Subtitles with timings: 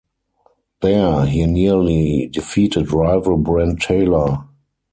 [0.81, 4.45] There, he nearly defeated rival Brent Taylor.